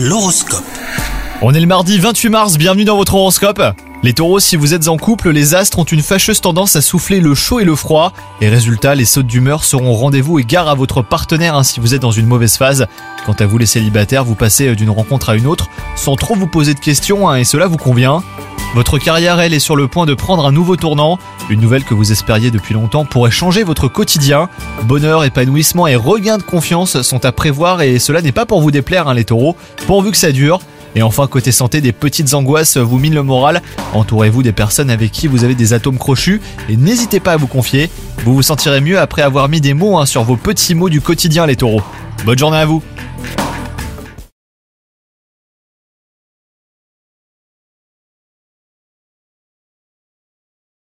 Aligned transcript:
L'horoscope. 0.00 0.62
On 1.42 1.52
est 1.54 1.60
le 1.60 1.66
mardi 1.66 1.98
28 1.98 2.28
mars, 2.28 2.56
bienvenue 2.56 2.84
dans 2.84 2.96
votre 2.96 3.16
horoscope. 3.16 3.60
Les 4.04 4.12
taureaux, 4.12 4.38
si 4.38 4.54
vous 4.54 4.72
êtes 4.72 4.86
en 4.86 4.96
couple, 4.96 5.30
les 5.30 5.56
astres 5.56 5.80
ont 5.80 5.84
une 5.84 6.02
fâcheuse 6.02 6.40
tendance 6.40 6.76
à 6.76 6.82
souffler 6.82 7.18
le 7.18 7.34
chaud 7.34 7.58
et 7.58 7.64
le 7.64 7.74
froid. 7.74 8.12
Et 8.40 8.48
résultat, 8.48 8.94
les 8.94 9.04
sautes 9.04 9.26
d'humeur 9.26 9.64
seront 9.64 9.90
au 9.90 9.94
rendez-vous 9.94 10.38
et 10.38 10.44
gare 10.44 10.68
à 10.68 10.76
votre 10.76 11.02
partenaire 11.02 11.56
hein, 11.56 11.64
si 11.64 11.80
vous 11.80 11.96
êtes 11.96 12.02
dans 12.02 12.12
une 12.12 12.26
mauvaise 12.26 12.56
phase. 12.56 12.86
Quant 13.26 13.32
à 13.32 13.46
vous 13.46 13.58
les 13.58 13.66
célibataires, 13.66 14.24
vous 14.24 14.36
passez 14.36 14.76
d'une 14.76 14.90
rencontre 14.90 15.30
à 15.30 15.34
une 15.34 15.48
autre 15.48 15.66
sans 15.96 16.14
trop 16.14 16.36
vous 16.36 16.46
poser 16.46 16.74
de 16.74 16.80
questions 16.80 17.28
hein, 17.28 17.34
et 17.34 17.42
cela 17.42 17.66
vous 17.66 17.76
convient. 17.76 18.22
Votre 18.74 18.98
carrière, 18.98 19.40
elle, 19.40 19.54
est 19.54 19.60
sur 19.60 19.76
le 19.76 19.88
point 19.88 20.04
de 20.04 20.14
prendre 20.14 20.46
un 20.46 20.52
nouveau 20.52 20.76
tournant. 20.76 21.18
Une 21.48 21.60
nouvelle 21.60 21.84
que 21.84 21.94
vous 21.94 22.12
espériez 22.12 22.50
depuis 22.50 22.74
longtemps 22.74 23.06
pourrait 23.06 23.30
changer 23.30 23.64
votre 23.64 23.88
quotidien. 23.88 24.48
Bonheur, 24.84 25.24
épanouissement 25.24 25.86
et 25.86 25.96
regain 25.96 26.36
de 26.36 26.42
confiance 26.42 27.00
sont 27.02 27.24
à 27.24 27.32
prévoir 27.32 27.80
et 27.80 27.98
cela 27.98 28.20
n'est 28.20 28.32
pas 28.32 28.46
pour 28.46 28.60
vous 28.60 28.70
déplaire, 28.70 29.08
hein, 29.08 29.14
les 29.14 29.24
taureaux, 29.24 29.56
pourvu 29.86 30.10
que 30.10 30.16
ça 30.16 30.32
dure. 30.32 30.60
Et 30.94 31.02
enfin, 31.02 31.26
côté 31.26 31.50
santé, 31.50 31.80
des 31.80 31.92
petites 31.92 32.34
angoisses 32.34 32.76
vous 32.76 32.98
minent 32.98 33.14
le 33.14 33.22
moral. 33.22 33.62
Entourez-vous 33.94 34.42
des 34.42 34.52
personnes 34.52 34.90
avec 34.90 35.12
qui 35.12 35.28
vous 35.28 35.44
avez 35.44 35.54
des 35.54 35.72
atomes 35.72 35.98
crochus 35.98 36.40
et 36.68 36.76
n'hésitez 36.76 37.20
pas 37.20 37.32
à 37.32 37.36
vous 37.36 37.46
confier. 37.46 37.90
Vous 38.24 38.34
vous 38.34 38.42
sentirez 38.42 38.80
mieux 38.80 38.98
après 38.98 39.22
avoir 39.22 39.48
mis 39.48 39.60
des 39.60 39.74
mots 39.74 39.98
hein, 39.98 40.06
sur 40.06 40.24
vos 40.24 40.36
petits 40.36 40.74
mots 40.74 40.90
du 40.90 41.00
quotidien, 41.00 41.46
les 41.46 41.56
taureaux. 41.56 41.82
Bonne 42.24 42.38
journée 42.38 42.58
à 42.58 42.66
vous 42.66 42.82